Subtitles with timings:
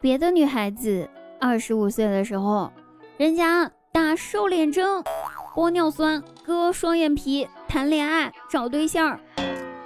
[0.00, 1.08] 别的女孩子
[1.40, 2.72] 二十五岁的时候，
[3.16, 5.02] 人家打瘦脸针、
[5.54, 9.20] 玻尿酸、割双眼皮、谈恋爱、找对象，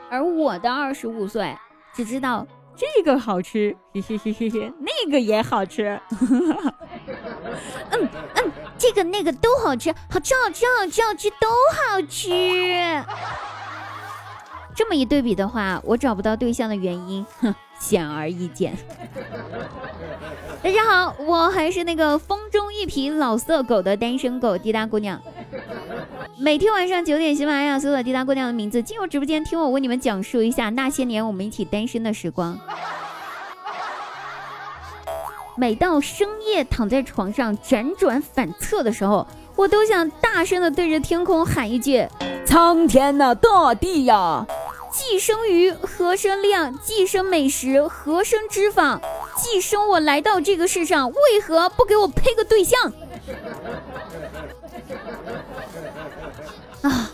[0.09, 1.55] 而我的二十五岁
[1.93, 12.31] 只知道这个好吃，嘿嘿嘿嘿嘿，那个也好吃，嗯嗯，这个那个都好吃，好吃好吃好吃好吃都好吃。
[14.77, 18.77] 这么一对比的话，我找不到对象的原因，哼， 显而易见。
[20.63, 25.19] 大家好，我还是那个风中一匹老色狗的单身狗滴答姑娘。
[26.39, 32.59] 每天晚上九点，喜马拉雅搜索滴答姑娘的名字，进入直播间听我为你们讲述一下那些年我们一起单身的时光。
[35.57, 42.07] 每到深夜躺在床上辗转反侧的时候，我都想大声的对着天空喊一句：
[42.45, 44.47] 苍天呐，大地呀！
[44.93, 49.01] 既生鱼，何生亮；既生美食，何生脂肪？
[49.37, 52.93] 既生我来到这个世上，为何不给我配个对象？
[56.83, 57.11] 啊！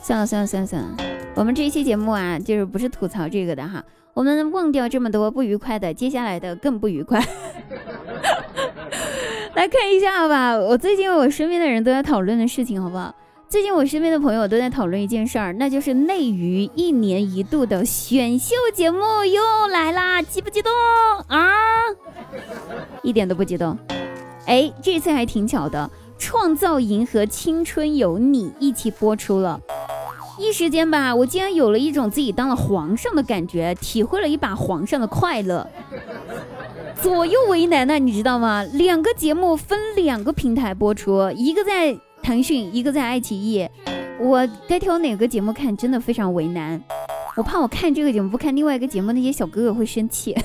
[0.00, 0.96] 算了算了算了算了，
[1.34, 3.84] 我们这一期节目啊，就是不是吐槽这个的哈。
[4.14, 7.18] 我们忘掉这么多不愉快的，接下来的更不愉快。
[9.54, 13.14] 来看一下吧，我最近我身边的人都在讨论的事情，好不好？
[13.52, 20.72] 最近我身边的朋友都在讨论一件事儿，那就是内娱一年一度的选秀节目又来啦，激不激动
[21.26, 21.52] 啊？
[23.02, 23.76] 一点都不激动。
[24.46, 29.60] 哎，这次还挺巧的，《创造营》和《青春有你》一起播出了，
[30.38, 35.68] 一时间吧，我竟然有了一种自己当了皇上的感觉，体会了一把皇上的快乐。
[37.02, 38.64] 左右为难呢，你知道吗？
[38.72, 41.98] 两个节目分两个平台播出，一个在。
[42.22, 43.68] 腾讯一个在爱奇艺，
[44.18, 46.80] 我该挑哪个节目看，真的非常为难。
[47.36, 50.36] 我怕我看这个节目不看另外一个节目，那些小哥哥会生气。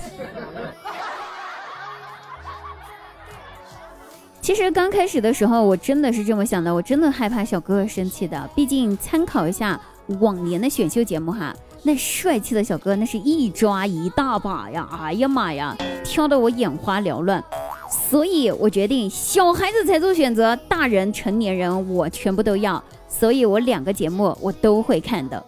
[4.41, 8.50] 其实刚开始的时候，我真的是这么想的，我真的害怕小哥哥生气的。
[8.56, 9.80] 毕竟参考一下
[10.19, 11.53] 往年的选秀节目哈，
[11.84, 15.75] 那帅气的小哥那是一抓一大把呀，哎呀妈呀，
[16.06, 17.44] 挑的我眼花缭乱。
[17.90, 22.84] 所以我决定，小孩子才做选择，大人成年人我全部都要。
[23.08, 25.44] 所以我两个节目我都会看的。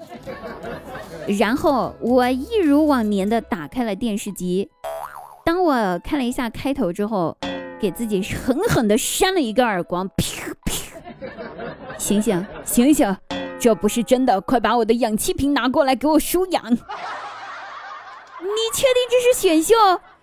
[1.37, 4.69] 然后我一如往年的打开了电视机，
[5.45, 7.37] 当我看了一下开头之后，
[7.79, 10.81] 给自己狠狠的扇了一个耳光，噗噗！
[11.97, 13.17] 醒醒醒醒，
[13.59, 16.63] 这不是真的，快把我的氧气瓶拿过来给我输氧。
[16.71, 16.77] 你
[18.73, 19.75] 确定这是选秀？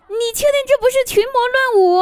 [0.09, 1.99] 你确定这不是群魔乱舞？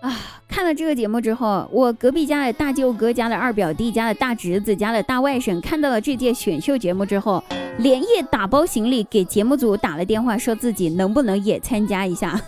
[0.00, 0.06] 啊！
[0.48, 7.42] 看了这个节目之后，我隔壁家的大舅哥家的二表弟家的大侄子家的大外甥看到了这届选秀节目之后，
[7.78, 12.40] 连夜打包行李给节目组打了电话，说自己能不能也参加一下。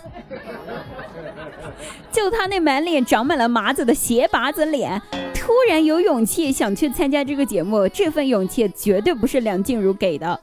[2.11, 5.01] 就他那满脸长满了麻子的鞋拔子脸，
[5.41, 10.39] 突然有勇气想去参加这个节目，这份勇气绝对不是梁静茹给的。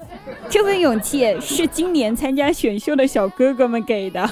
[0.51, 4.29] 这份勇气是今年参加选秀的小哥哥们给的。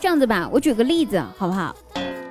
[0.00, 1.76] 这样子吧，我举个例子好不好？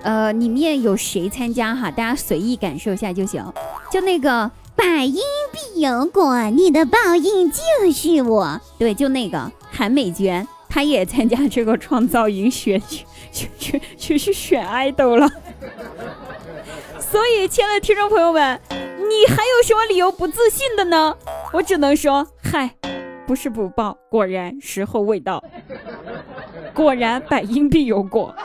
[0.01, 1.91] 呃，里面有谁参加哈？
[1.91, 3.45] 大家随意感受一下就行。
[3.91, 5.21] 就那个百因
[5.51, 7.61] 必有果，你的报应就
[7.91, 8.59] 是我。
[8.79, 15.27] 对，就那个韩美娟，她也参加这个创造营选秀去去去去选爱豆了。
[16.99, 18.59] 所以，亲爱的听众朋友们。
[18.99, 21.15] 你还有什么理由不自信的呢？
[21.53, 22.75] 我只能说，嗨，
[23.25, 25.41] 不是不报，果然时候未到，
[26.73, 28.35] 果然百因必有果。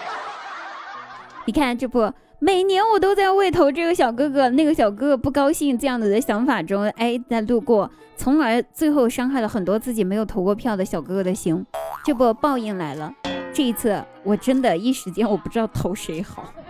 [1.47, 11.67] 你看这不，每年我都在为投这个小哥哥，那个小哥哥不高兴这样子的想法中，哎，在路过，从而最后伤害了很多自己没有投过票的小哥哥的心。
[12.05, 13.13] 这不，报应来了，
[13.55, 16.53] 这一次我真的一时间我不知道投谁好。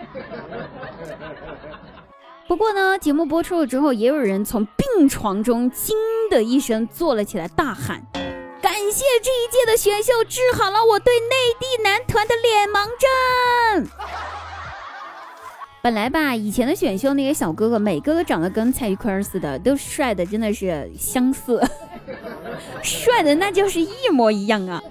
[2.47, 5.95] 不过呢，节目播出了之后，也有人从病床中惊
[6.29, 8.05] 的一声坐了起来，大喊
[8.61, 13.87] ：“感谢这一届的选秀治好了我对内地男团的脸盲症。
[15.81, 21.61] ”本来吧，以前的选秀那些小哥哥，每个都长得跟蔡徐坤似的，都帅的真的是相似，
[22.83, 24.81] 帅的那就是一模一样啊，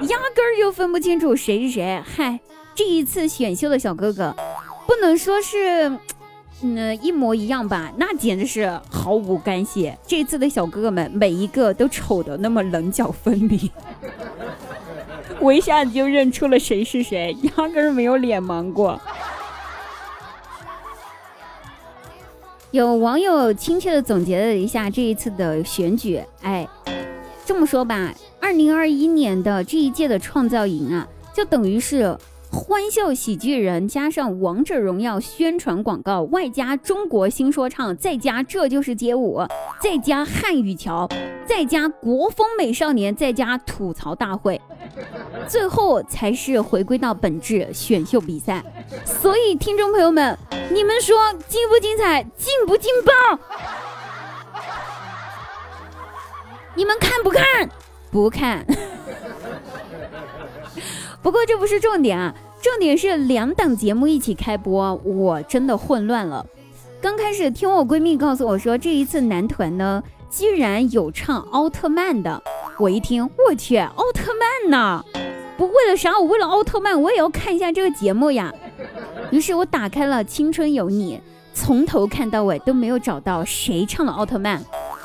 [0.00, 2.02] 压根儿就分不清楚谁是谁。
[2.06, 2.38] 嗨，
[2.74, 4.34] 这一次选秀的小哥哥。
[4.86, 5.90] 不能说是，
[6.62, 7.92] 嗯，一模一样吧？
[7.96, 9.92] 那简直是毫无干系。
[10.06, 13.70] 这次的小哥哥们每一个都丑的那么棱角分明，
[15.40, 19.00] 我一下子就认出了谁是谁，压根儿没有脸盲过。
[22.70, 26.68] 有网友亲切的总结了一下这一次的选举，哎，
[27.58, 32.16] 这么说吧，二零二一年的这一届的创造营啊，就等于是
[32.52, 39.40] 欢笑喜剧人加上王者荣耀宣传广告，外加中国新说唱，再加这就是街舞，
[39.82, 41.08] 再加汉语桥，
[41.44, 44.60] 再加国风美少年，再加吐槽大会，
[45.48, 48.64] 最后才是回归到本质选秀比赛。
[49.04, 50.38] 所以，听众朋友们，
[50.72, 51.16] 你们说
[51.48, 53.40] 精不精彩，劲不劲爆？
[56.78, 57.68] 你们看不看？
[58.08, 58.64] 不看。
[61.20, 62.32] 不过这不是重点啊，
[62.62, 66.46] 重点是两档节目一起开播，我真的混乱了。
[67.00, 72.40] 刚开始听我闺蜜告诉我说，这一次男团呢，居然有唱奥特曼的，
[72.78, 75.04] 我一听，我去，奥特曼呢？
[75.56, 76.16] 不为了啥？
[76.16, 78.54] 我为了奥特曼，我也要看一下这个节目呀。
[79.32, 81.16] 于是我打开了《青春有你》，
[81.52, 84.62] 从头看到尾都没有找到谁唱的奥特曼，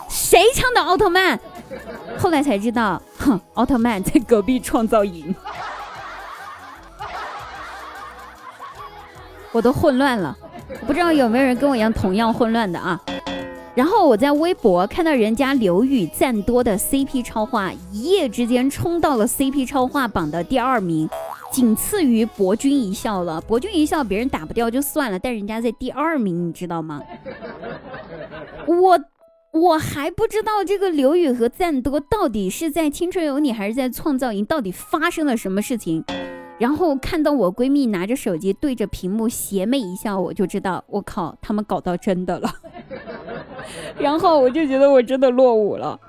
[0.08, 1.40] 谁唱的奥特曼？
[2.18, 5.34] 后来才知道，哼，奥特曼在隔壁创造营，
[9.52, 10.38] 我都混乱了，
[10.86, 13.00] 不知道有没有人跟我一样同样混乱的啊？
[13.76, 21.10] 然后我在微博看到人家刘宇赞多的 CP 超话，一夜之间冲到了 CP 超话榜的第二名。
[21.52, 27.02] 仅次于博君一笑了，博君一笑别人打不掉就算了，但人家在第二名，你知道吗？
[28.68, 29.00] 我
[29.54, 36.04] 我还不知道这个刘宇和赞多到底是在青春有你还是在创造营，到底发生了什么事情？
[36.58, 42.52] 然后看到我闺蜜拿着手机对着屏幕邪魅一笑，我就知道我靠，他们搞到真的了。
[44.00, 46.00] 然后我就觉得我真的落伍了。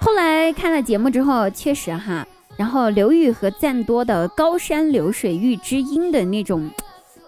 [0.00, 2.26] 后来看了节目之后，确实哈。
[2.56, 6.70] 然后刘宇和赞多的高山流水遇知音的那种，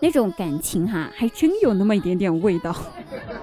[0.01, 2.75] 那种感情哈，还真有那么一点点味道。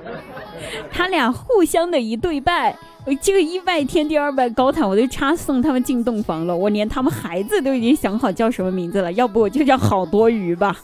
[0.91, 2.75] 他俩互相的一对拜，
[3.21, 6.55] 这个一拜天，第二拜高堂，我都差送他们进洞房了。
[6.55, 10.75] 我连他们孩子都已经想好叫什么名字了，要不我就叫好多鱼吧。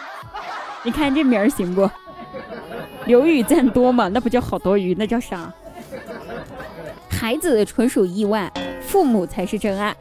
[0.84, 1.88] 你看这名儿行不？
[3.06, 5.52] 刘宇赞多嘛，那不叫好多鱼，那叫啥？
[7.08, 8.50] 孩子纯属意外，
[8.82, 9.96] 父母才是真爱。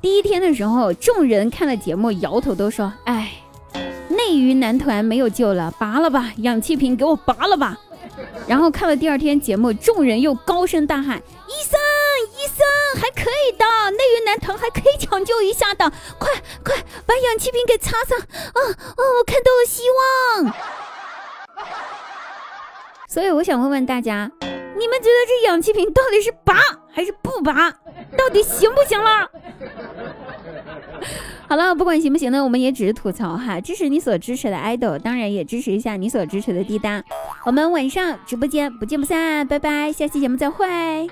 [0.00, 3.32] 第一天的时候，众人看了节目，摇头都说：“哎，
[4.08, 7.76] 内娱男团没有救了，拔了吧，氧气瓶给我拔了吧。
[8.46, 11.18] ”然后看了第二天节目，众人又高声大喊
[11.48, 11.78] ：“医生，
[12.32, 16.30] 医生，还可以的，内娱男团还可以抢救一下的，快
[16.64, 18.18] 快把氧气瓶给插上！
[18.18, 20.54] 啊啊，我看到了希望。”
[23.08, 26.54] 所以我想问问大家，你们觉得这氧气瓶到底是拔
[26.92, 27.74] 还是不拔？
[28.16, 29.28] 到底行不行了？
[31.48, 37.02] 好了，不管行不行呢，我们也只是吐槽哈，支持你所支持的爱豆，当然也支持一下你所支持的滴答。
[37.46, 41.08] 我们晚上直播间不见不散，拜拜，下期节目再会。